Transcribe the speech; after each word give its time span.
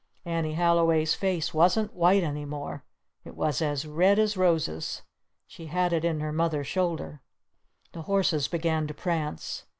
Annie 0.25 0.55
Halliway's 0.55 1.13
face 1.13 1.53
wasn't 1.53 1.93
white 1.93 2.23
any 2.23 2.43
more. 2.43 2.83
It 3.23 3.35
was 3.35 3.61
as 3.61 3.85
red 3.85 4.17
as 4.17 4.35
roses. 4.35 5.03
She 5.45 5.67
had 5.67 5.93
it 5.93 6.03
in 6.03 6.21
her 6.21 6.31
Mother's 6.31 6.65
shoulder. 6.65 7.21
The 7.91 8.01
horses 8.01 8.47
began 8.47 8.87
to 8.87 8.95
prance. 8.95 9.65